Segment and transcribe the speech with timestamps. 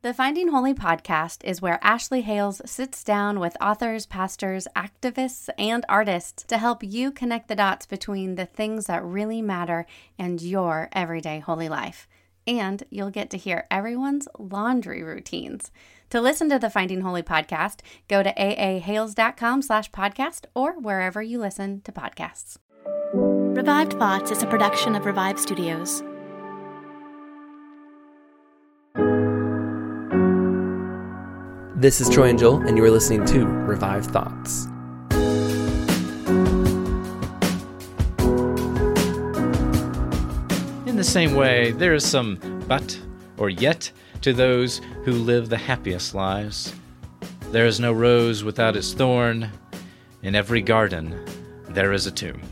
[0.00, 5.84] The Finding Holy podcast is where Ashley Hales sits down with authors, pastors, activists, and
[5.88, 10.88] artists to help you connect the dots between the things that really matter and your
[10.92, 12.06] everyday holy life.
[12.46, 15.72] And you'll get to hear everyone's laundry routines.
[16.10, 21.40] To listen to the Finding Holy podcast, go to aahales.com slash podcast or wherever you
[21.40, 22.56] listen to podcasts.
[23.12, 26.04] Revive Thoughts is a production of Revive Studios.
[31.80, 34.66] This is Troy and Joel, and you are listening to Revive Thoughts.
[40.88, 43.00] In the same way, there is some but
[43.36, 46.74] or yet to those who live the happiest lives.
[47.52, 49.48] There is no rose without its thorn.
[50.24, 51.24] In every garden,
[51.68, 52.42] there is a tomb.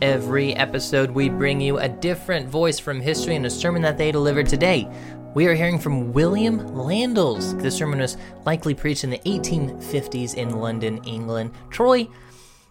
[0.00, 4.12] Every episode, we bring you a different voice from history and a sermon that they
[4.12, 4.88] delivered today.
[5.34, 7.58] We are hearing from William Landels.
[7.62, 11.52] This sermon was likely preached in the 1850s in London, England.
[11.70, 12.06] Troy,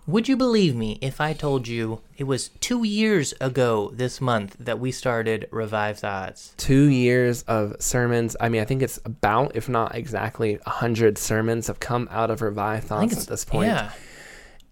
[0.06, 4.58] would you believe me if I told you it was two years ago this month
[4.60, 6.54] that we started Revive Thoughts?
[6.58, 8.36] Two years of sermons.
[8.40, 12.44] I mean, I think it's about, if not exactly, 100 sermons have come out of
[12.44, 13.70] Revive Thoughts at this point.
[13.70, 13.92] Yeah.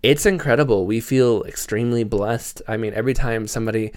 [0.04, 0.86] It's incredible.
[0.86, 2.62] We feel extremely blessed.
[2.68, 3.94] I mean, every time somebody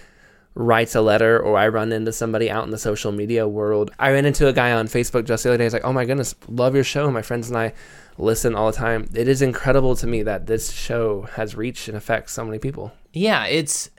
[0.54, 3.90] writes a letter or I run into somebody out in the social media world.
[3.98, 5.64] I ran into a guy on Facebook just the other day.
[5.64, 7.10] He's like, oh my goodness, love your show.
[7.10, 7.72] My friends and I
[8.18, 9.08] listen all the time.
[9.14, 12.92] It is incredible to me that this show has reached and affects so many people.
[13.12, 13.90] Yeah, it's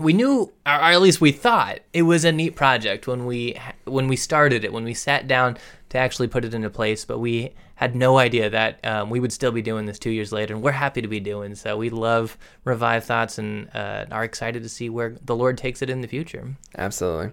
[0.00, 3.54] we knew or at least we thought it was a neat project when we
[3.84, 5.58] when we started it when we sat down
[5.90, 9.32] to actually put it into place but we had no idea that um, we would
[9.32, 11.90] still be doing this two years later and we're happy to be doing so we
[11.90, 16.00] love revive thoughts and uh, are excited to see where the lord takes it in
[16.00, 17.32] the future Absolutely.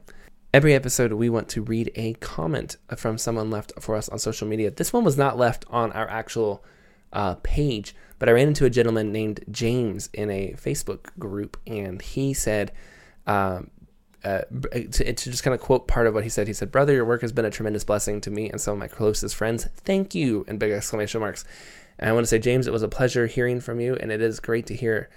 [0.56, 4.48] Every episode, we want to read a comment from someone left for us on social
[4.48, 4.72] media.
[4.72, 6.64] This one was not left on our actual
[7.12, 12.02] uh, page, but I ran into a gentleman named James in a Facebook group, and
[12.02, 12.72] he said,
[13.28, 13.70] um,
[14.26, 14.42] uh,
[14.72, 17.06] to, to just kind of quote part of what he said, he said, Brother, your
[17.06, 19.68] work has been a tremendous blessing to me and some of my closest friends.
[19.84, 20.44] Thank you!
[20.48, 21.46] And big exclamation marks.
[22.00, 24.22] And I want to say, James, it was a pleasure hearing from you, and it
[24.22, 25.10] is great to hear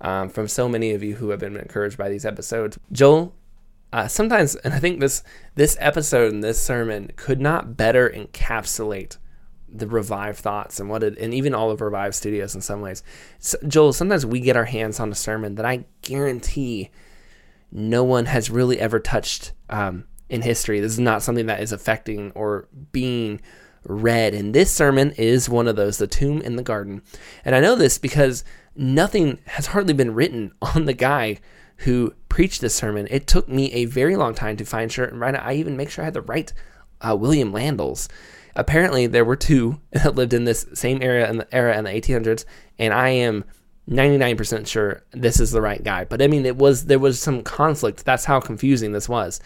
[0.00, 2.76] um, from so many of you who have been encouraged by these episodes.
[2.90, 3.34] Joel,
[3.92, 5.22] uh, sometimes, and I think this
[5.54, 9.16] this episode and this sermon could not better encapsulate
[9.68, 13.04] the Revive thoughts and what it, and even all of Revive Studios in some ways.
[13.38, 16.90] So, Joel, sometimes we get our hands on a sermon that I guarantee
[17.76, 20.80] no one has really ever touched um, in history.
[20.80, 23.40] This is not something that is affecting or being
[23.84, 24.34] read.
[24.34, 27.02] And this sermon is one of those, The Tomb in the Garden.
[27.44, 28.44] And I know this because
[28.74, 31.38] nothing has hardly been written on the guy
[31.78, 33.06] who preached this sermon.
[33.10, 35.42] It took me a very long time to find sure and it.
[35.42, 36.50] I even make sure I had the right
[37.02, 38.08] uh, William Landels.
[38.54, 41.90] Apparently, there were two that lived in this same area in the era in the
[41.90, 42.46] 1800s,
[42.78, 43.44] and I am
[43.88, 46.04] 99% sure this is the right guy.
[46.04, 48.04] But I mean, it was there was some conflict.
[48.04, 49.40] That's how confusing this was.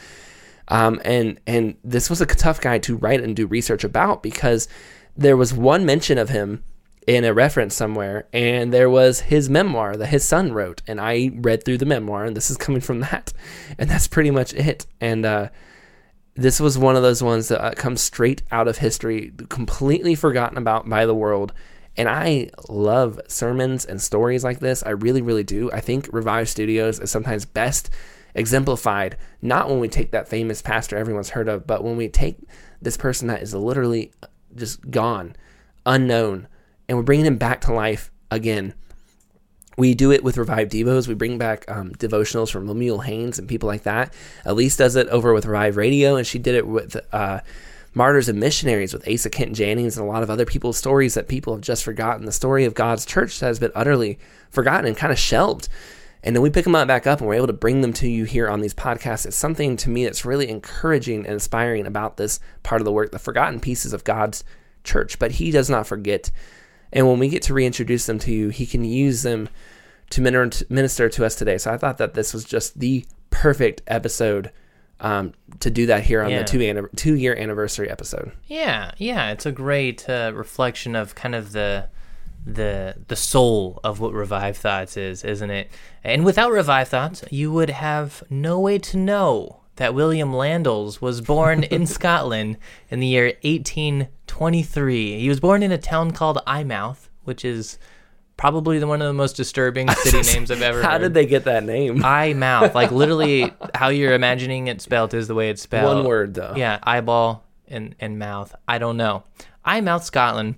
[0.69, 4.69] Um, and and this was a tough guy to write and do research about because
[5.17, 6.65] there was one mention of him
[7.07, 11.33] in a reference somewhere, and there was his memoir that his son wrote, and I
[11.35, 13.33] read through the memoir, and this is coming from that,
[13.79, 14.87] and that's pretty much it.
[15.01, 15.49] And uh,
[16.35, 20.57] this was one of those ones that uh, comes straight out of history, completely forgotten
[20.57, 21.53] about by the world.
[22.01, 24.83] And I love sermons and stories like this.
[24.83, 25.71] I really, really do.
[25.71, 27.91] I think Revive Studios is sometimes best
[28.35, 32.39] exemplified not when we take that famous pastor everyone's heard of, but when we take
[32.81, 34.13] this person that is literally
[34.55, 35.37] just gone,
[35.85, 36.49] unknown,
[36.89, 38.73] and we're bringing him back to life again.
[39.77, 41.07] We do it with Revive Devos.
[41.07, 44.15] We bring back um, devotionals from Lemuel Haynes and people like that.
[44.47, 47.41] Elise does it over with Revive Radio, and she did it with uh,
[47.93, 51.29] martyrs and missionaries with Asa Kent Jennings and a lot of other people's stories that
[51.29, 52.25] people have just forgotten.
[52.25, 54.19] The story of God's church has been utterly
[54.51, 55.69] forgotten and kind of shelved.
[56.23, 58.09] And then we pick them up back up and we're able to bring them to
[58.09, 59.27] you here on these podcasts.
[59.27, 63.11] It's something to me that's really encouraging and inspiring about this part of the work,
[63.11, 64.45] the forgotten pieces of God's
[64.85, 65.19] church.
[65.19, 66.31] But He does not forget.
[66.93, 69.49] And when we get to reintroduce them to you, He can use them
[70.11, 70.21] to
[70.69, 71.57] minister to us today.
[71.57, 74.53] So I thought that this was just the perfect episode
[75.01, 76.39] um, to do that here on Yeah.
[76.43, 78.33] the two, two year anniversary episode.
[78.47, 81.87] Yeah, yeah, it's a great uh, reflection of kind of the
[82.47, 85.71] the the soul of what Revive Thoughts is, isn't it?
[86.03, 91.21] And without Revive Thoughts, you would have no way to know that William Landels was
[91.21, 92.57] born in Scotland
[92.91, 95.21] in the year 1823.
[95.21, 97.79] He was born in a town called Eyemouth, which is
[98.41, 101.01] probably the, one of the most disturbing city names I've ever How heard.
[101.01, 102.03] did they get that name?
[102.03, 105.97] Eyemouth, like literally how you're imagining it spelled is the way it's spelled.
[105.97, 106.55] One word, though.
[106.57, 108.55] Yeah, eyeball and, and mouth.
[108.67, 109.25] I don't know.
[109.65, 110.55] Eyemouth Scotland.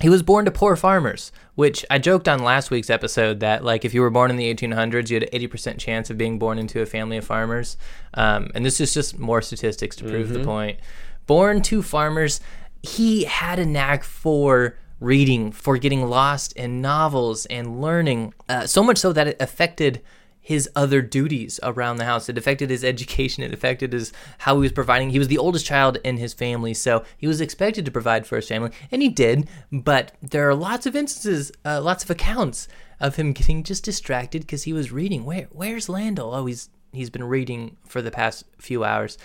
[0.00, 3.84] He was born to poor farmers, which I joked on last week's episode that like
[3.84, 6.58] if you were born in the 1800s, you had an 80% chance of being born
[6.58, 7.76] into a family of farmers.
[8.14, 10.78] Um, and this is just more statistics to prove the point.
[11.26, 12.40] Born to farmers,
[12.82, 18.82] he had a knack for reading, for getting lost in novels and learning, uh, so
[18.82, 20.02] much so that it affected
[20.46, 22.28] his other duties around the house.
[22.28, 23.42] It affected his education.
[23.42, 25.10] It affected his how he was providing.
[25.10, 28.36] He was the oldest child in his family, so he was expected to provide for
[28.36, 29.48] his family, and he did.
[29.72, 32.68] But there are lots of instances, uh, lots of accounts
[33.00, 35.24] of him getting just distracted because he was reading.
[35.24, 36.32] Where Where's Landell?
[36.32, 39.18] Oh, he's he's been reading for the past few hours.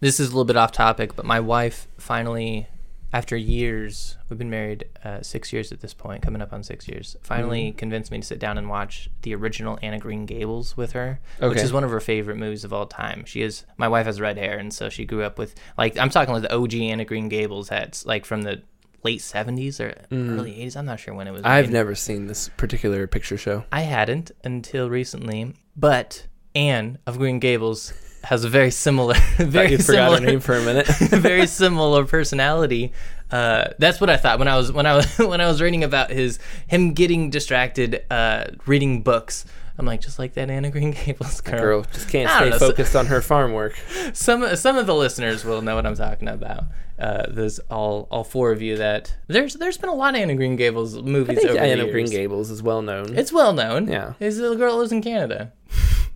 [0.00, 2.66] This is a little bit off topic, but my wife finally,
[3.16, 6.86] after years, we've been married uh, six years at this point, coming up on six
[6.86, 10.76] years, finally convinced me to sit down and watch the original Anne of Green Gables
[10.76, 13.24] with her, which is one of her favorite movies of all time.
[13.24, 16.10] She is, my wife has red hair, and so she grew up with, like, I'm
[16.10, 18.60] talking like the OG Anne of Green Gables hats, like from the
[19.02, 20.76] late 70s or early 80s.
[20.76, 21.40] I'm not sure when it was.
[21.42, 21.72] I've made.
[21.72, 23.64] never seen this particular picture show.
[23.72, 27.94] I hadn't until recently, but Anne of Green Gables
[28.26, 30.86] has a very similar, very you similar name for a minute.
[30.88, 32.92] very similar personality.
[33.30, 35.84] Uh, that's what I thought when I was when I was when I was reading
[35.84, 39.44] about his him getting distracted uh, reading books.
[39.78, 41.60] I'm like, just like that Anne of Green Gables girl.
[41.60, 43.78] Girl just can't stay know, so- focused on her farm work.
[44.12, 46.64] Some some of the listeners will know what I'm talking about.
[46.98, 50.30] Uh, there's all all four of you that there's there's been a lot of Anne
[50.30, 51.38] of Green Gables movies.
[51.38, 51.92] I think over the Anna years.
[51.92, 53.16] Green Gables is well known.
[53.16, 53.86] It's well known.
[53.86, 54.14] Yeah.
[54.18, 55.52] This little girl lives in Canada.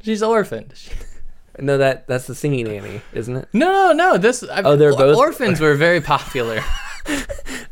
[0.03, 0.75] She's orphaned.
[1.59, 3.49] No, that that's the singing Annie, isn't it?
[3.53, 4.43] No, no, this.
[4.43, 6.61] I, Oh, they're both- orphans were very popular.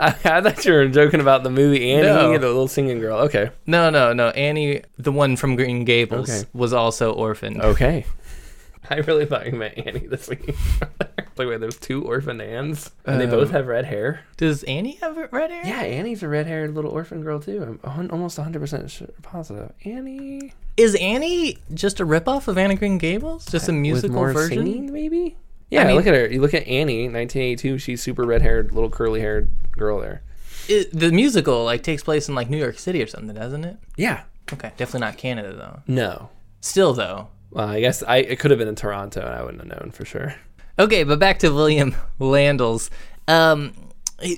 [0.01, 2.33] I, I thought you were joking about the movie Annie, No.
[2.39, 3.19] the little singing girl.
[3.21, 4.29] Okay, No, no, no.
[4.31, 6.49] Annie, the one from Green Gables, Okay.
[6.53, 7.61] was also orphaned.
[7.61, 8.07] okay.
[8.91, 10.55] I really thought you meant Annie, the singing.
[11.39, 14.21] like, wait, there's two orphan Anns, and they both um, have red hair.
[14.37, 15.63] Does Annie have red hair?
[15.65, 17.79] Yeah, Annie's a red-haired little orphan girl too.
[17.85, 19.73] I'm almost 100 percent sure, positive.
[19.85, 23.47] Annie Is Annie just a ripoff of Anne of Green Gables?
[23.47, 24.65] Just a uh, with musical version?
[24.65, 25.37] singing, maybe.
[25.71, 26.27] Yeah, mean- look at her.
[26.27, 27.79] You look at Annie, 1982.
[27.79, 30.23] She's super red-haired, little curly-haired girl there.
[30.69, 33.79] It, the musical like takes place in like New York City or something, doesn't it?
[33.97, 34.23] Yeah.
[34.53, 35.83] Okay, definitely not Canada though.
[35.87, 36.31] No.
[36.61, 37.29] Still though.
[37.51, 39.91] Well, I guess I it could have been in Toronto, and I wouldn't have known
[39.91, 40.35] for sure.
[40.79, 42.89] Okay, but back to William Landels.
[43.27, 43.73] Um,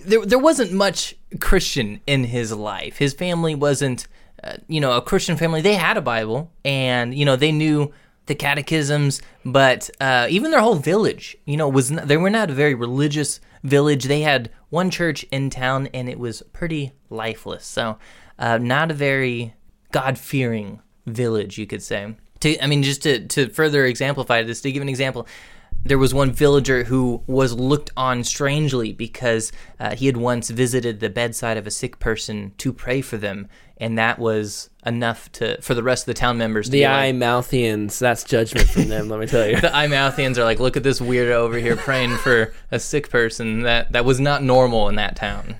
[0.05, 2.97] there, there wasn't much Christian in his life.
[2.97, 4.07] His family wasn't,
[4.43, 5.61] uh, you know, a Christian family.
[5.61, 7.93] They had a Bible, and you know, they knew
[8.27, 12.49] the catechisms, but uh, even their whole village, you know, was not, they were not
[12.49, 14.05] a very religious village.
[14.05, 17.67] They had one church in town, and it was pretty lifeless.
[17.67, 17.99] So,
[18.39, 19.55] uh, not a very
[19.93, 22.15] God fearing village, you could say.
[22.41, 25.27] To, I mean, just to, to further exemplify this, to give an example,
[25.85, 31.01] there was one villager who was looked on strangely because uh, he had once visited
[31.01, 35.61] the bedside of a sick person to pray for them, and that was enough to
[35.63, 38.69] for the rest of the town members to The be eye like, Mouthians, that's judgment
[38.69, 39.57] from them, let me tell you.
[39.61, 43.63] the Eyemouthians are like, look at this weirdo over here praying for a sick person.
[43.63, 45.57] That that was not normal in that town.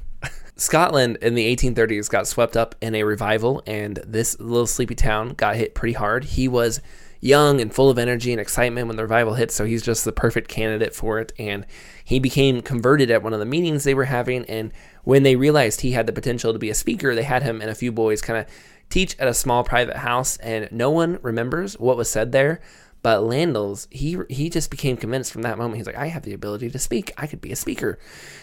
[0.57, 5.31] Scotland in the 1830s got swept up in a revival, and this little sleepy town
[5.31, 6.25] got hit pretty hard.
[6.25, 6.83] He was
[7.21, 10.13] young and full of energy and excitement when the revival hit, so he's just the
[10.13, 11.33] perfect candidate for it.
[11.39, 11.67] And
[12.05, 14.45] he became converted at one of the meetings they were having.
[14.47, 14.73] And
[15.05, 17.71] when they realized he had the potential to be a speaker, they had him and
[17.71, 18.47] a few boys kind of
[18.89, 22.61] teach at a small private house, and no one remembers what was said there.
[23.03, 25.77] But Landels, he he just became convinced from that moment.
[25.77, 27.13] He's like, I have the ability to speak.
[27.17, 27.99] I could be a speaker.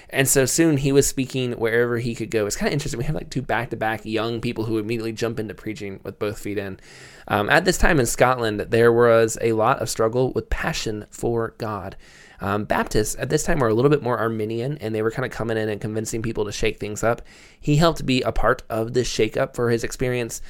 [0.10, 2.48] And so soon he was speaking wherever he could go.
[2.48, 2.98] It's kind of interesting.
[2.98, 6.18] We have like two back to back young people who immediately jump into preaching with
[6.18, 6.80] both feet in.
[7.28, 11.54] Um, at this time in Scotland, there was a lot of struggle with passion for
[11.58, 11.96] God.
[12.40, 15.26] Um, Baptists at this time were a little bit more Arminian, and they were kind
[15.26, 17.22] of coming in and convincing people to shake things up.
[17.60, 20.42] He helped be a part of this shakeup for his experience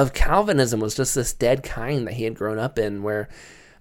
[0.00, 3.28] of Calvinism was just this dead kind that he had grown up in, where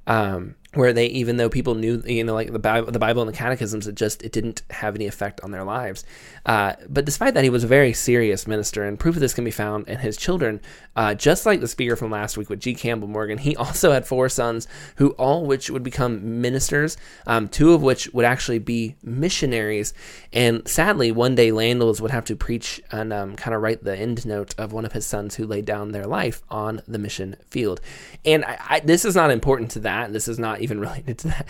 [0.07, 3.29] um, where they even though people knew you know like the Bible, the Bible and
[3.31, 6.05] the catechisms, it just it didn't have any effect on their lives.
[6.45, 9.43] Uh, but despite that, he was a very serious minister, and proof of this can
[9.43, 10.61] be found in his children.
[10.95, 12.73] Uh, just like the speaker from last week with G.
[12.73, 16.97] Campbell Morgan, he also had four sons who all which would become ministers,
[17.27, 19.93] um, two of which would actually be missionaries.
[20.31, 23.97] And sadly, one day Landels would have to preach and um, kind of write the
[23.97, 27.35] end note of one of his sons who laid down their life on the mission
[27.49, 27.81] field.
[28.25, 30.13] And I, I, this is not important to that.
[30.13, 31.47] This is not even related to that.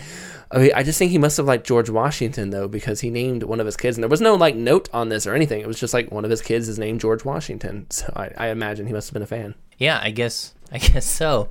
[0.51, 3.44] I, mean, I just think he must have liked George Washington though, because he named
[3.44, 5.62] one of his kids, and there was no like note on this or anything.
[5.62, 7.88] It was just like one of his kids is named George Washington.
[8.01, 9.53] So I, I imagine he must have been a fan.
[9.77, 11.50] Yeah, I guess I guess so.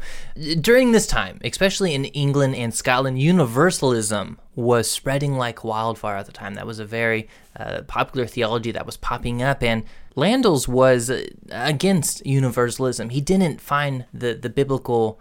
[0.60, 6.32] During this time, especially in England and Scotland, universalism was spreading like wildfire at the
[6.32, 6.54] time.
[6.54, 9.84] That was a very uh, popular theology that was popping up, and
[10.16, 11.12] Landels was
[11.50, 13.10] against universalism.
[13.10, 15.20] He didn't find the, the biblical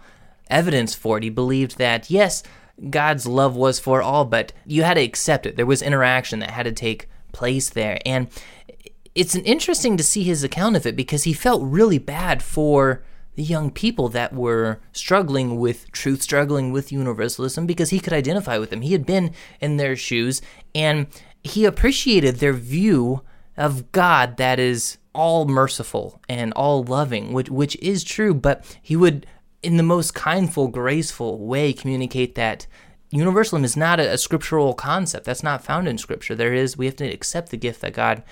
[0.50, 1.24] evidence for it.
[1.24, 2.42] He believed that, yes,
[2.88, 5.56] God's love was for all, but you had to accept it.
[5.56, 7.98] There was interaction that had to take place there.
[8.06, 8.28] And
[9.14, 13.02] it's an interesting to see his account of it because he felt really bad for
[13.34, 18.58] the young people that were struggling with truth, struggling with universalism, because he could identify
[18.58, 18.82] with them.
[18.82, 20.42] He had been in their shoes
[20.74, 21.06] and
[21.42, 23.22] he appreciated their view
[23.56, 28.96] of God that is all merciful and all loving, which which is true, but he
[28.96, 29.26] would
[29.62, 32.66] in the most kindful, graceful way communicate that
[33.10, 35.26] universalism is not a, a, scriptural concept.
[35.26, 36.34] That's not found in scripture.
[36.34, 38.22] There is, we have to accept the gift that God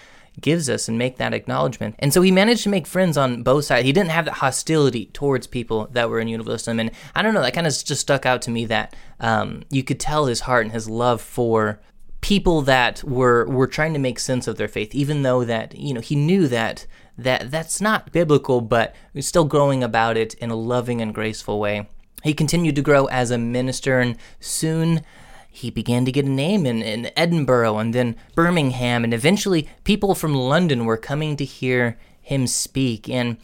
[0.41, 1.97] gives us and make that acknowledgement.
[1.99, 3.85] And so he managed to make friends on both sides.
[3.85, 6.79] He didn't have that hostility towards people that were in universalism.
[6.79, 9.83] And I don't know, that kind of just stuck out to me that um, you
[9.83, 11.81] could tell his heart and his love for
[12.21, 15.95] people that were were trying to make sense of their faith even though that you
[15.95, 16.85] know he knew that
[17.19, 21.89] that that's not biblical, but still growing about it in a loving and graceful way.
[22.23, 25.03] He continued to grow as a minister, and soon
[25.51, 30.15] he began to get a name in, in Edinburgh and then Birmingham, and eventually people
[30.15, 33.09] from London were coming to hear him speak.
[33.09, 33.39] And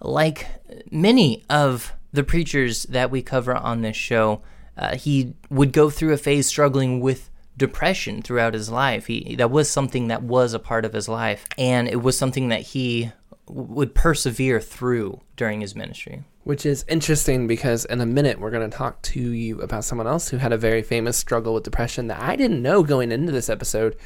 [0.00, 0.46] like
[0.90, 4.42] many of the preachers that we cover on this show,
[4.76, 9.06] uh, he would go through a phase struggling with depression throughout his life.
[9.06, 12.48] He that was something that was a part of his life, and it was something
[12.48, 13.12] that he
[13.52, 16.24] would persevere through during his ministry.
[16.44, 20.06] Which is interesting because in a minute we're going to talk to you about someone
[20.06, 23.32] else who had a very famous struggle with depression that I didn't know going into
[23.32, 23.96] this episode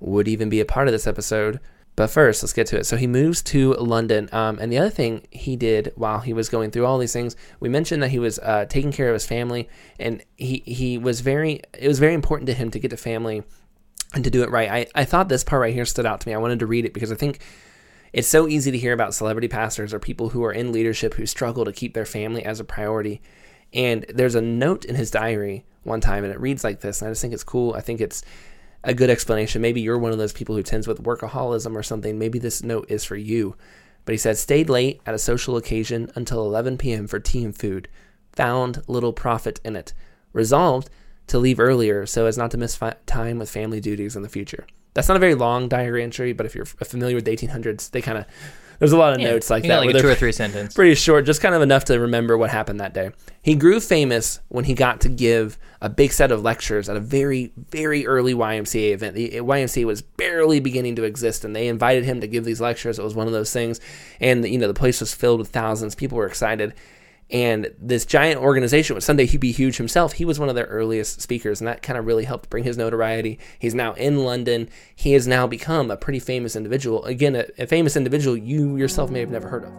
[0.00, 1.60] would even be a part of this episode.
[1.96, 2.84] But first, let's get to it.
[2.84, 4.28] So he moves to London.
[4.30, 7.36] Um, and the other thing he did while he was going through all these things,
[7.58, 11.22] we mentioned that he was uh, taking care of his family, and he he was
[11.22, 11.62] very.
[11.78, 13.44] It was very important to him to get to family
[14.14, 14.70] and to do it right.
[14.70, 16.34] I, I thought this part right here stood out to me.
[16.34, 17.40] I wanted to read it because I think
[18.12, 21.26] it's so easy to hear about celebrity pastors or people who are in leadership who
[21.26, 23.20] struggle to keep their family as a priority.
[23.72, 27.00] And there's a note in his diary one time, and it reads like this.
[27.00, 27.74] And I just think it's cool.
[27.74, 28.22] I think it's
[28.84, 29.62] a good explanation.
[29.62, 32.18] Maybe you're one of those people who tends with workaholism or something.
[32.18, 33.56] Maybe this note is for you.
[34.04, 37.08] But he said, stayed late at a social occasion until 11 p.m.
[37.08, 37.88] for tea and food.
[38.34, 39.92] Found little profit in it.
[40.32, 40.88] Resolved
[41.26, 44.28] to leave earlier so as not to miss fi- time with family duties in the
[44.28, 44.66] future.
[44.96, 48.00] That's not a very long diary entry, but if you're familiar with the 1800s, they
[48.00, 48.24] kind of
[48.78, 49.84] there's a lot of yeah, notes like that.
[49.84, 50.74] Like two or three sentences.
[50.74, 53.10] Pretty short, just kind of enough to remember what happened that day.
[53.42, 57.00] He grew famous when he got to give a big set of lectures at a
[57.00, 59.14] very, very early YMCA event.
[59.14, 62.98] The YMCA was barely beginning to exist, and they invited him to give these lectures.
[62.98, 63.80] It was one of those things,
[64.18, 65.94] and you know the place was filled with thousands.
[65.94, 66.72] People were excited,
[67.30, 70.12] and this giant organization would someday he'd be huge himself.
[70.12, 72.78] He was one of their earliest speakers, and that kind of really helped bring his
[72.78, 73.38] notoriety.
[73.58, 74.68] He's now in London.
[74.94, 77.04] He has now become a pretty famous individual.
[77.04, 79.72] Again, a, a famous individual you yourself may have never heard of.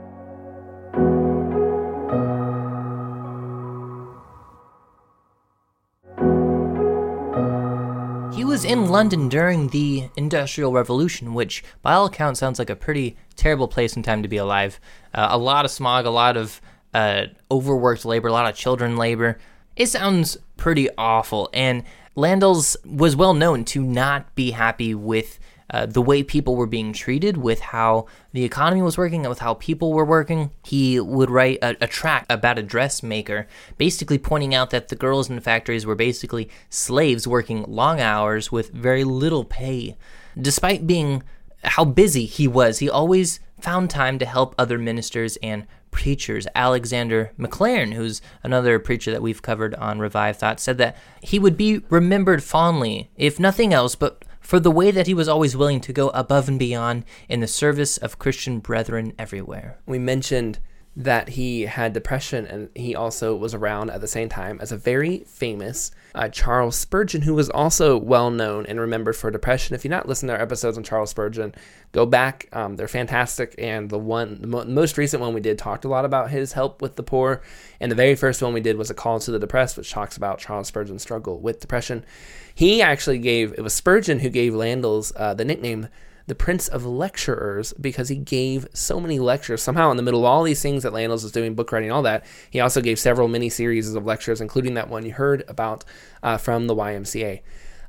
[8.36, 12.75] He was in London during the Industrial Revolution, which, by all accounts, sounds like a
[12.75, 14.80] pretty terrible place and time to be alive.
[15.13, 16.62] Uh, a lot of smog, a lot of
[16.94, 19.38] uh, overworked labor, a lot of children labor.
[19.75, 21.50] It sounds pretty awful.
[21.53, 21.84] And
[22.15, 25.39] Landels was well known to not be happy with
[25.70, 29.39] uh, the way people were being treated, with how the economy was working, and with
[29.39, 30.51] how people were working.
[30.63, 35.29] He would write a, a tract about a dressmaker, basically pointing out that the girls
[35.29, 39.98] in the factories were basically slaves working long hours with very little pay.
[40.39, 41.24] Despite being
[41.63, 45.67] how busy he was, he always found time to help other ministers and
[45.98, 46.46] preachers.
[46.54, 51.58] Alexander Maclaren, who's another preacher that we've covered on Revive Thought, said that he would
[51.58, 55.82] be remembered fondly, if nothing else, but for the way that he was always willing
[55.82, 59.80] to go above and beyond in the service of Christian brethren everywhere.
[59.88, 60.60] We mentioned
[60.98, 64.77] that he had depression and he also was around at the same time as a
[64.77, 69.75] very famous uh, Charles Spurgeon, who was also well known and remembered for depression.
[69.75, 71.54] If you're not listening to our episodes on Charles Spurgeon,
[71.92, 72.50] go back.
[72.51, 73.54] Um, they're fantastic.
[73.60, 76.54] And the one, the mo- most recent one we did talked a lot about his
[76.54, 77.44] help with the poor.
[77.80, 80.18] And the very first one we did was a call to the depressed, which talks
[80.18, 82.04] about Charles Spurgeon's struggle with depression.
[82.56, 85.89] He actually gave, it was Spurgeon who gave Landels uh, the nickname
[86.27, 89.63] the Prince of Lecturers because he gave so many lectures.
[89.63, 92.03] Somehow, in the middle of all these things that Landels was doing, book writing, all
[92.03, 95.84] that, he also gave several mini series of lectures, including that one you heard about
[96.22, 97.41] uh, from the YMCA.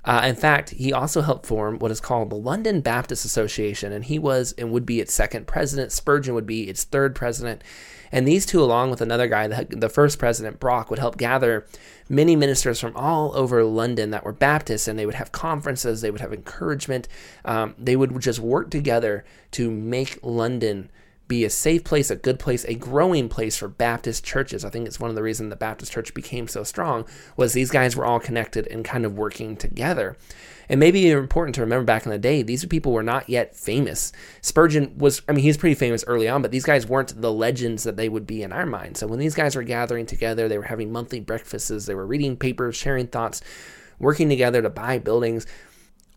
[0.08, 4.06] Uh, in fact, he also helped form what is called the London Baptist Association, and
[4.06, 5.92] he was and would be its second president.
[5.92, 7.62] Spurgeon would be its third president.
[8.10, 11.66] And these two, along with another guy, the, the first president, Brock, would help gather
[12.08, 16.10] many ministers from all over London that were Baptists, and they would have conferences, they
[16.10, 17.06] would have encouragement.
[17.44, 20.88] Um, they would just work together to make London
[21.28, 24.64] be a safe place, a good place, a growing place for Baptist churches.
[24.64, 27.04] I think it's one of the reasons the Baptist church became so strong
[27.36, 30.16] was these guys were all connected and kind of working together.
[30.70, 34.12] And maybe important to remember back in the day, these people were not yet famous.
[34.42, 37.84] Spurgeon was, I mean, he's pretty famous early on, but these guys weren't the legends
[37.84, 38.96] that they would be in our mind.
[38.96, 42.36] So when these guys were gathering together, they were having monthly breakfasts, they were reading
[42.36, 43.40] papers, sharing thoughts,
[43.98, 45.46] working together to buy buildings.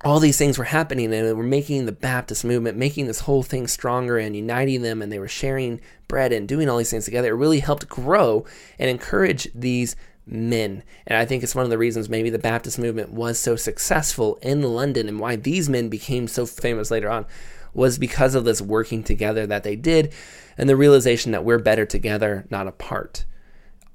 [0.03, 3.43] All these things were happening and they were making the Baptist movement, making this whole
[3.43, 7.05] thing stronger and uniting them, and they were sharing bread and doing all these things
[7.05, 7.29] together.
[7.29, 8.45] It really helped grow
[8.79, 10.83] and encourage these men.
[11.05, 14.39] And I think it's one of the reasons maybe the Baptist movement was so successful
[14.41, 17.25] in London and why these men became so famous later on
[17.73, 20.13] was because of this working together that they did
[20.57, 23.25] and the realization that we're better together, not apart.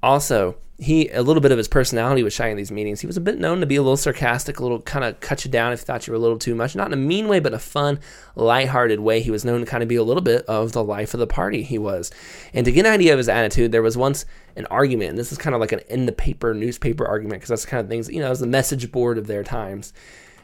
[0.01, 3.01] Also, he a little bit of his personality was shining in these meetings.
[3.01, 5.43] He was a bit known to be a little sarcastic, a little kind of cut
[5.43, 6.75] you down if you thought you were a little too much.
[6.75, 7.99] Not in a mean way, but a fun,
[8.35, 9.21] lighthearted way.
[9.21, 11.25] He was known to kind of be a little bit of the life of the
[11.25, 12.11] party he was.
[12.53, 15.31] And to get an idea of his attitude, there was once an argument, and this
[15.31, 17.89] is kind of like an in the paper newspaper argument because that's the kind of
[17.89, 19.93] things, you know, it was the message board of their times.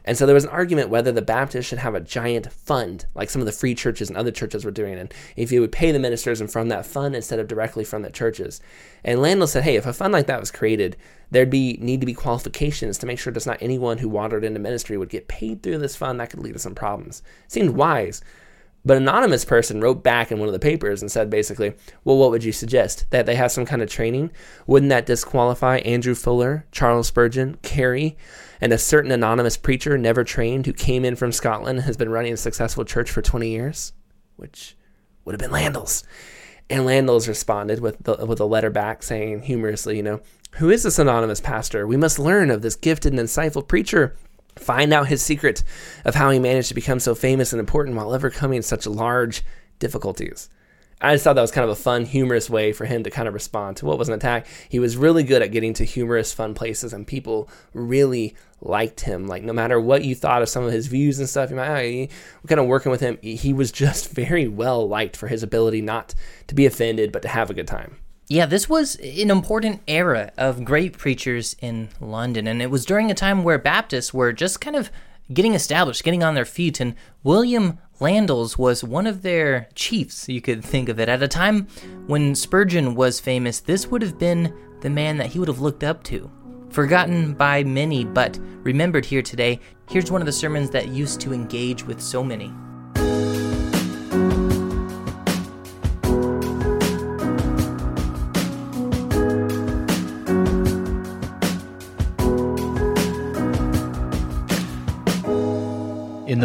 [0.06, 3.30] And so there was an argument whether the Baptists should have a giant fund, like
[3.30, 5.92] some of the free churches and other churches were doing, and if you would pay
[5.92, 8.60] the ministers and from that fund instead of directly from the churches.
[9.04, 10.98] And Landels said, hey, if a fund like that was created,
[11.32, 14.60] there'd be need to be qualifications to make sure there's not anyone who wandered into
[14.60, 16.20] ministry would get paid through this fund.
[16.20, 17.24] That could lead to some problems.
[17.46, 18.22] It Seemed wise.
[18.86, 22.18] But an anonymous person wrote back in one of the papers and said basically, well,
[22.18, 23.10] what would you suggest?
[23.12, 24.32] That they have some kind of training?
[24.68, 28.18] Wouldn't that disqualify Andrew Fuller, Charles Spurgeon, Carey,
[28.64, 32.10] and a certain anonymous preacher never trained who came in from Scotland and has been
[32.10, 33.92] running a successful church for 20 years?
[34.38, 34.78] Which
[35.26, 36.04] would have been Landels.
[36.70, 40.22] And Landels responded with, the, with a letter back saying humorously, you know,
[40.54, 41.86] who is this anonymous pastor?
[41.86, 44.16] We must learn of this gifted and insightful preacher
[44.56, 45.64] Find out his secret
[46.06, 49.42] of how he managed to become so famous and important while overcoming such large
[49.80, 50.48] difficulties.
[51.04, 53.28] I just thought that was kind of a fun, humorous way for him to kind
[53.28, 54.48] of respond to what was an attack.
[54.70, 59.28] He was really good at getting to humorous, fun places, and people really liked him.
[59.28, 62.10] Like, no matter what you thought of some of his views and stuff, you might,
[62.10, 65.82] oh, kind of working with him, he was just very well liked for his ability
[65.82, 66.16] not
[66.48, 67.98] to be offended, but to have a good time.
[68.30, 73.12] Yeah, this was an important era of great preachers in London, and it was during
[73.12, 74.90] a time where Baptists were just kind of
[75.34, 80.42] getting established, getting on their feet, and William Landels was one of their chiefs, you
[80.42, 81.10] could think of it.
[81.10, 81.68] At a time
[82.08, 85.84] when Spurgeon was famous, this would have been the man that he would have looked
[85.84, 86.30] up to.
[86.70, 91.34] Forgotten by many, but remembered here today, here's one of the sermons that used to
[91.34, 92.52] engage with so many.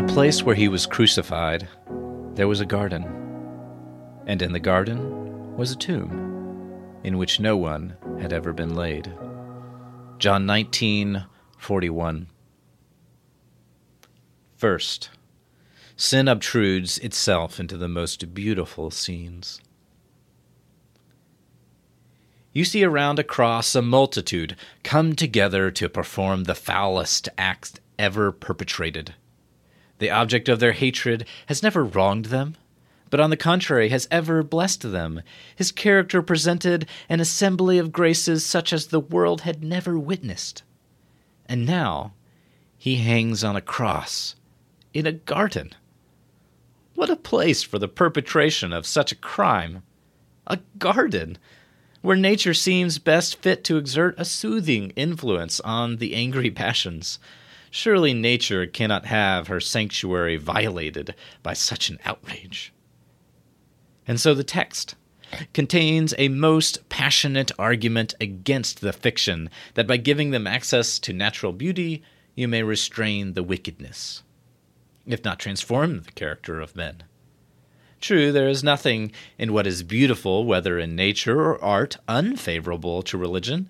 [0.08, 1.68] Place where he was crucified,
[2.34, 3.04] there was a garden,
[4.26, 9.12] and in the garden was a tomb, in which no one had ever been laid.
[10.18, 11.26] John 19,
[11.58, 12.26] 41.
[14.56, 15.10] First,
[15.94, 19.60] sin obtrudes itself into the most beautiful scenes.
[22.52, 28.32] You see around a cross a multitude come together to perform the foulest act ever
[28.32, 29.14] perpetrated.
[29.98, 32.56] The object of their hatred has never wronged them,
[33.10, 35.22] but on the contrary has ever blessed them.
[35.56, 40.62] His character presented an assembly of graces such as the world had never witnessed.
[41.46, 42.12] And now
[42.76, 44.36] he hangs on a cross
[44.94, 45.74] in a garden.
[46.94, 49.82] What a place for the perpetration of such a crime!
[50.46, 51.38] A garden!
[52.02, 57.18] Where nature seems best fit to exert a soothing influence on the angry passions.
[57.70, 62.72] Surely nature cannot have her sanctuary violated by such an outrage.
[64.06, 64.94] And so the text
[65.52, 71.52] contains a most passionate argument against the fiction that by giving them access to natural
[71.52, 72.02] beauty,
[72.34, 74.22] you may restrain the wickedness,
[75.06, 77.02] if not transform the character of men.
[78.00, 83.18] True, there is nothing in what is beautiful, whether in nature or art, unfavorable to
[83.18, 83.68] religion,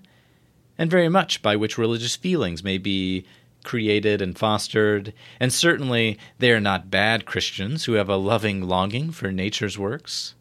[0.77, 3.25] and very much by which religious feelings may be
[3.65, 9.11] created and fostered, and certainly they are not bad Christians who have a loving longing
[9.11, 10.35] for nature's works.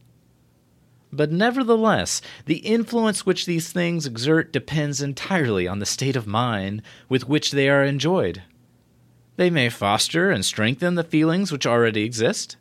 [1.12, 6.82] But nevertheless, the influence which these things exert depends entirely on the state of mind
[7.08, 8.44] with which they are enjoyed.
[9.38, 12.58] They may foster and strengthen the feelings which already exist,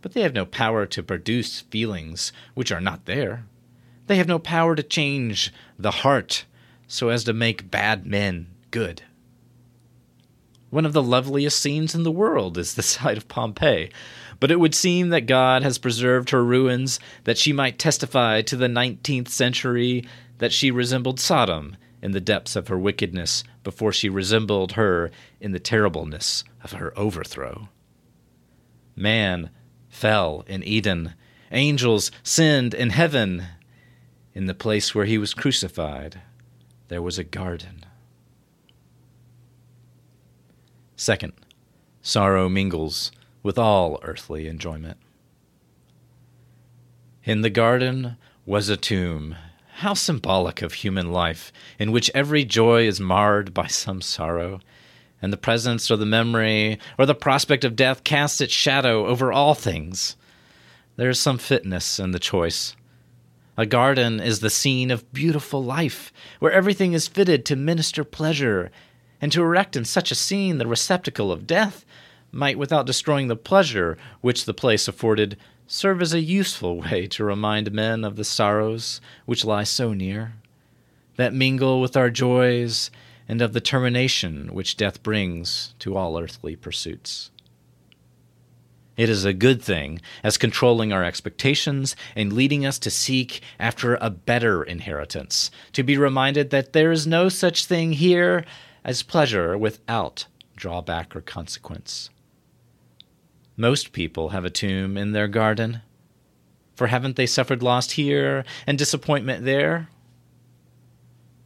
[0.00, 3.46] but they have no power to produce feelings which are not there.
[4.06, 6.44] They have no power to change the heart
[6.86, 9.02] so as to make bad men good.
[10.76, 13.90] One of the loveliest scenes in the world is the sight of Pompeii,
[14.38, 18.56] but it would seem that God has preserved her ruins that she might testify to
[18.56, 24.10] the nineteenth century that she resembled Sodom in the depths of her wickedness before she
[24.10, 25.10] resembled her
[25.40, 27.70] in the terribleness of her overthrow.
[28.94, 29.48] Man
[29.88, 31.14] fell in Eden,
[31.52, 33.46] angels sinned in heaven.
[34.34, 36.20] In the place where he was crucified,
[36.88, 37.85] there was a garden.
[40.96, 41.34] Second,
[42.00, 44.96] sorrow mingles with all earthly enjoyment.
[47.22, 49.36] In the garden was a tomb.
[49.80, 54.60] How symbolic of human life, in which every joy is marred by some sorrow,
[55.20, 59.30] and the presence or the memory or the prospect of death casts its shadow over
[59.30, 60.16] all things.
[60.96, 62.74] There is some fitness in the choice.
[63.58, 68.70] A garden is the scene of beautiful life, where everything is fitted to minister pleasure
[69.20, 71.84] and to erect in such a scene the receptacle of death
[72.32, 77.24] might, without destroying the pleasure which the place afforded, serve as a useful way to
[77.24, 80.34] remind men of the sorrows which lie so near,
[81.16, 82.90] that mingle with our joys,
[83.28, 87.30] and of the termination which death brings to all earthly pursuits.
[88.96, 93.96] It is a good thing as controlling our expectations and leading us to seek after
[93.96, 98.44] a better inheritance, to be reminded that there is no such thing here
[98.86, 102.08] as pleasure without drawback or consequence.
[103.56, 105.82] Most people have a tomb in their garden,
[106.76, 109.88] for haven't they suffered loss here and disappointment there?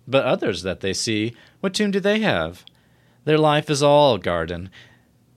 [0.07, 2.65] But others that they see, what tomb do they have?
[3.25, 4.69] Their life is all garden.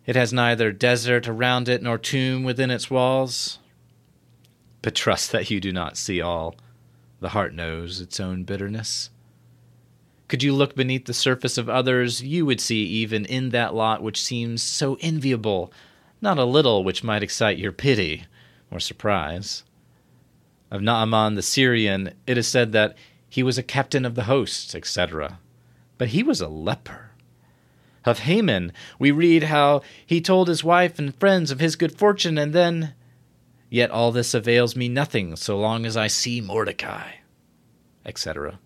[0.05, 3.59] It has neither desert around it nor tomb within its walls.
[4.81, 6.55] But trust that you do not see all.
[7.21, 9.09] The heart knows its own bitterness.
[10.27, 14.01] Could you look beneath the surface of others, you would see even in that lot
[14.01, 15.71] which seems so enviable,
[16.21, 18.25] not a little which might excite your pity
[18.71, 19.63] or surprise.
[20.71, 22.95] Of Naaman the Syrian, it is said that
[23.29, 25.39] he was a captain of the host, etc.
[25.97, 27.11] But he was a leper.
[28.05, 32.37] Of Haman, we read how he told his wife and friends of his good fortune,
[32.37, 32.93] and then,
[33.73, 37.13] Yet all this avails me nothing so long as I see Mordecai,
[38.05, 38.59] etc.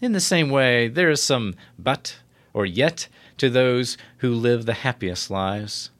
[0.00, 2.18] In the same way, there is some but
[2.52, 5.90] or yet to those who live the happiest lives.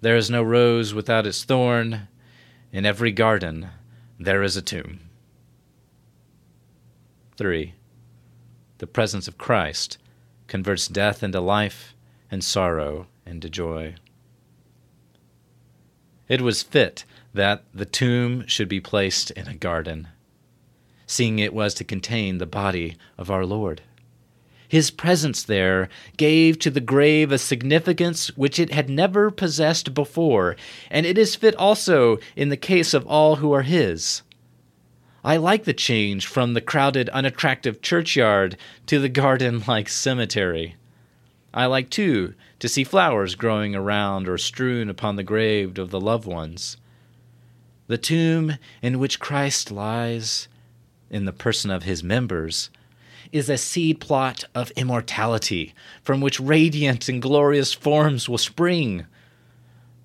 [0.00, 2.08] There is no rose without its thorn.
[2.72, 3.68] In every garden
[4.18, 5.00] there is a tomb.
[7.36, 7.74] 3.
[8.78, 9.98] The presence of Christ
[10.46, 11.94] converts death into life
[12.30, 13.94] and sorrow into joy.
[16.28, 20.08] It was fit that the tomb should be placed in a garden
[21.10, 23.82] seeing it was to contain the body of our Lord.
[24.68, 30.54] His presence there gave to the grave a significance which it had never possessed before,
[30.88, 34.22] and it is fit also in the case of all who are his.
[35.24, 40.76] I like the change from the crowded, unattractive churchyard to the garden like cemetery.
[41.52, 46.00] I like, too, to see flowers growing around or strewn upon the grave of the
[46.00, 46.76] loved ones.
[47.88, 50.46] The tomb in which Christ lies
[51.10, 52.70] in the person of his members,
[53.32, 59.06] is a seed plot of immortality from which radiant and glorious forms will spring.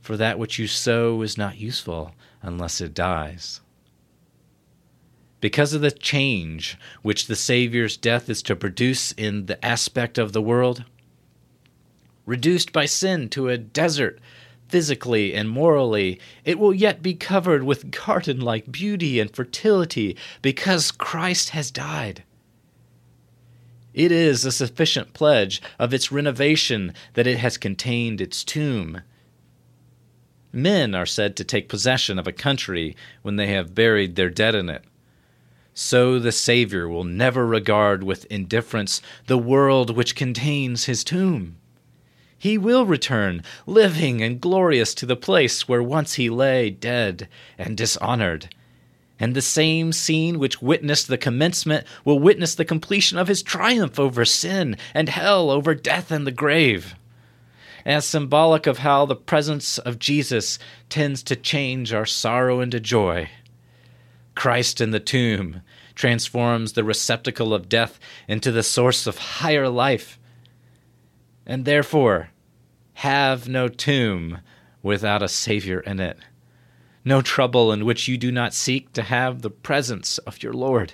[0.02, 3.62] For that which you sow is not useful unless it dies.
[5.42, 10.34] Because of the change which the Saviour's death is to produce in the aspect of
[10.34, 10.84] the world,
[12.26, 14.20] reduced by sin to a desert
[14.68, 20.92] physically and morally, it will yet be covered with garden like beauty and fertility because
[20.92, 22.24] Christ has died.
[23.94, 29.02] It is a sufficient pledge of its renovation that it has contained its tomb.
[30.52, 34.56] Men are said to take possession of a country when they have buried their dead
[34.56, 34.84] in it.
[35.74, 41.58] So the Savior will never regard with indifference the world which contains his tomb.
[42.46, 47.28] He will return, living and glorious, to the place where once he lay dead
[47.58, 48.54] and dishonored
[49.20, 54.00] and the same scene which witnessed the commencement will witness the completion of his triumph
[54.00, 56.94] over sin and hell, over death and the grave.
[57.84, 63.28] As symbolic of how the presence of Jesus tends to change our sorrow into joy,
[64.36, 65.64] Christ in the tomb
[65.96, 70.20] transforms the receptacle of death into the source of higher life.
[71.48, 72.30] And therefore,
[72.96, 74.40] have no tomb
[74.82, 76.18] without a Savior in it
[77.06, 80.94] no trouble in which you do not seek to have the presence of your Lord.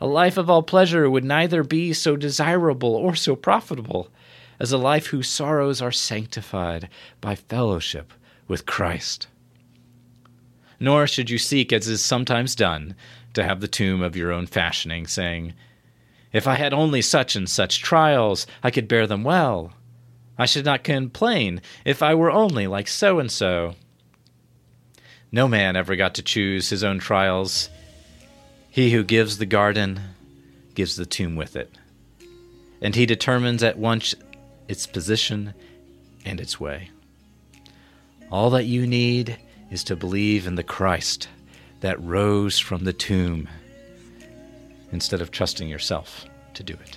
[0.00, 4.08] A life of all pleasure would neither be so desirable or so profitable
[4.60, 6.88] as a life whose sorrows are sanctified
[7.20, 8.12] by fellowship
[8.46, 9.26] with Christ.
[10.78, 12.94] Nor should you seek, as is sometimes done,
[13.34, 15.52] to have the tomb of your own fashioning, saying,
[16.32, 19.72] If I had only such and such trials, I could bear them well.
[20.40, 23.74] I should not complain if I were only like so and so.
[25.30, 27.68] No man ever got to choose his own trials.
[28.70, 30.00] He who gives the garden
[30.74, 31.76] gives the tomb with it,
[32.80, 34.14] and he determines at once
[34.66, 35.52] its position
[36.24, 36.88] and its way.
[38.32, 39.36] All that you need
[39.70, 41.28] is to believe in the Christ
[41.80, 43.46] that rose from the tomb
[44.90, 46.24] instead of trusting yourself
[46.54, 46.96] to do it.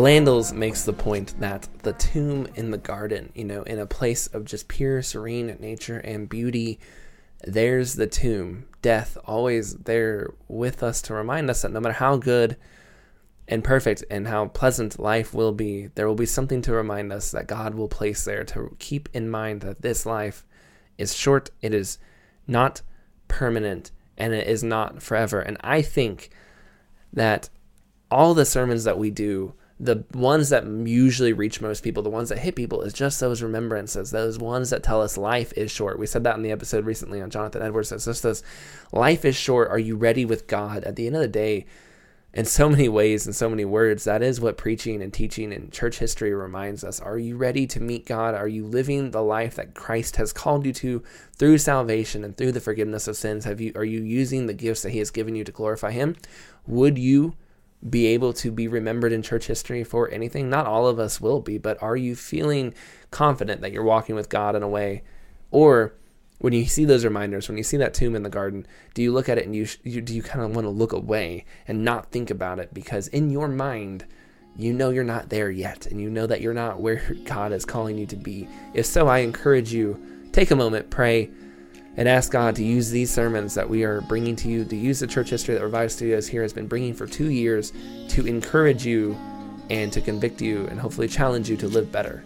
[0.00, 4.28] Landels makes the point that the tomb in the garden, you know, in a place
[4.28, 6.80] of just pure, serene nature and beauty,
[7.44, 8.66] there's the tomb.
[8.80, 12.56] Death always there with us to remind us that no matter how good
[13.46, 17.30] and perfect and how pleasant life will be, there will be something to remind us
[17.32, 20.46] that God will place there to keep in mind that this life
[20.96, 21.98] is short, it is
[22.46, 22.80] not
[23.28, 25.40] permanent, and it is not forever.
[25.40, 26.30] And I think
[27.12, 27.50] that
[28.10, 29.52] all the sermons that we do
[29.82, 33.40] the ones that usually reach most people, the ones that hit people, is just those
[33.40, 35.98] remembrances, those ones that tell us life is short.
[35.98, 37.90] We said that in the episode recently on Jonathan Edwards.
[37.90, 38.42] It's just those
[38.92, 39.70] life is short.
[39.70, 40.84] Are you ready with God?
[40.84, 41.64] At the end of the day,
[42.34, 45.72] in so many ways and so many words, that is what preaching and teaching and
[45.72, 47.00] church history reminds us.
[47.00, 48.34] Are you ready to meet God?
[48.34, 51.02] Are you living the life that Christ has called you to
[51.36, 53.46] through salvation and through the forgiveness of sins?
[53.46, 56.16] Have you are you using the gifts that He has given you to glorify Him?
[56.66, 57.34] Would you
[57.88, 60.50] be able to be remembered in church history for anything.
[60.50, 62.74] Not all of us will be, but are you feeling
[63.10, 65.02] confident that you're walking with God in a way?
[65.50, 65.94] Or
[66.38, 69.12] when you see those reminders, when you see that tomb in the garden, do you
[69.12, 71.84] look at it and you, you do you kind of want to look away and
[71.84, 74.04] not think about it because in your mind
[74.56, 77.64] you know you're not there yet and you know that you're not where God is
[77.64, 78.48] calling you to be.
[78.74, 80.00] If so, I encourage you
[80.32, 81.30] take a moment, pray,
[81.96, 85.00] and ask God to use these sermons that we are bringing to you, to use
[85.00, 87.72] the church history that Revive Studios here has been bringing for two years
[88.08, 89.16] to encourage you
[89.70, 92.24] and to convict you and hopefully challenge you to live better.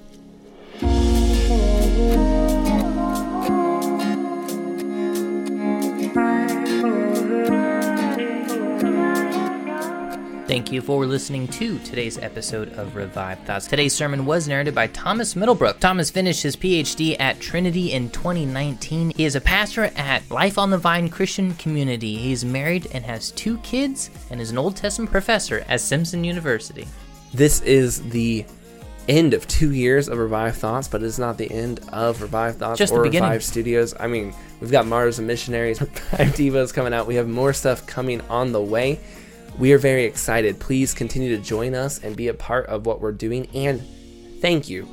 [10.47, 13.67] Thank you for listening to today's episode of Revive Thoughts.
[13.67, 15.81] Today's sermon was narrated by Thomas Middlebrook.
[15.81, 19.15] Thomas finished his PhD at Trinity in 2019.
[19.17, 22.17] He is a pastor at Life on the Vine Christian Community.
[22.17, 26.25] He is married and has two kids and is an Old Testament professor at Simpson
[26.25, 26.87] University.
[27.33, 28.45] This is the
[29.09, 32.79] end of two years of Revive Thoughts, but it's not the end of Revive Thoughts
[32.79, 33.01] Just or.
[33.01, 33.95] Revive Studios.
[33.99, 37.07] I mean, we've got Martyrs and Missionaries, Revive Devos coming out.
[37.07, 39.01] We have more stuff coming on the way.
[39.57, 40.59] We are very excited.
[40.59, 43.47] Please continue to join us and be a part of what we're doing.
[43.55, 43.83] And
[44.41, 44.89] thank you.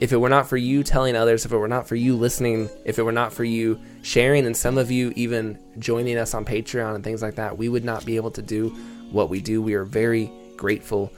[0.00, 2.70] If it were not for you telling others, if it were not for you listening,
[2.84, 6.44] if it were not for you sharing, and some of you even joining us on
[6.44, 8.70] Patreon and things like that, we would not be able to do
[9.10, 9.60] what we do.
[9.60, 11.12] We are very grateful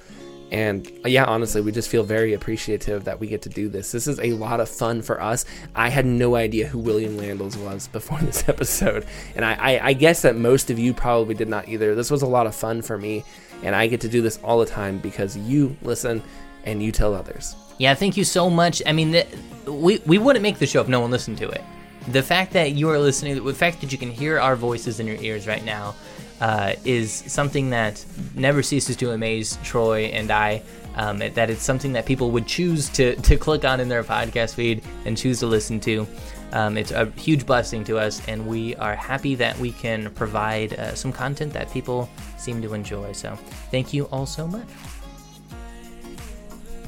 [0.51, 3.93] and yeah, honestly, we just feel very appreciative that we get to do this.
[3.93, 5.45] This is a lot of fun for us.
[5.77, 9.07] I had no idea who William Landels was before this episode.
[9.37, 11.95] And I, I, I, guess that most of you probably did not either.
[11.95, 13.25] This was a lot of fun for me.
[13.63, 16.23] And I get to do this all the time because you listen
[16.65, 17.55] and you tell others.
[17.79, 18.83] Yeah, thank you so much.
[18.87, 19.23] I mean,
[19.67, 21.63] we, we wouldn't make the show if no one listened to it.
[22.09, 25.07] the fact that you are listening, the fact that you can hear our voices in
[25.07, 25.95] your ears right now,
[26.41, 30.63] uh, is something that never ceases to amaze Troy and I.
[30.97, 34.55] Um, that it's something that people would choose to, to click on in their podcast
[34.55, 36.07] feed and choose to listen to.
[36.53, 40.75] Um, it's a huge blessing to us, and we are happy that we can provide
[40.75, 43.13] uh, some content that people seem to enjoy.
[43.13, 43.37] So,
[43.71, 44.67] thank you all so much.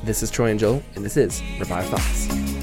[0.03, 2.62] This is Troy and Joel, and this is Revive Thoughts.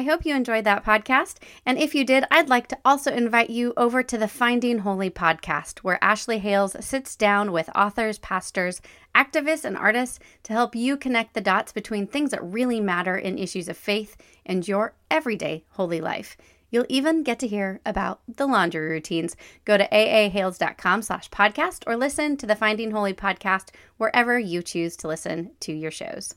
[0.00, 1.36] I hope you enjoyed that podcast.
[1.66, 5.10] And if you did, I'd like to also invite you over to the Finding Holy
[5.10, 8.80] podcast, where Ashley Hales sits down with authors, pastors,
[9.14, 13.36] activists, and artists to help you connect the dots between things that really matter in
[13.36, 16.38] issues of faith and your everyday holy life.
[16.70, 19.36] You'll even get to hear about the laundry routines.
[19.66, 24.96] Go to aahales.com slash podcast or listen to the Finding Holy podcast wherever you choose
[24.96, 26.36] to listen to your shows.